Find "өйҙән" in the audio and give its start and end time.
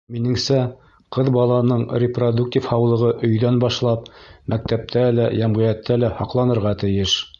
3.27-3.59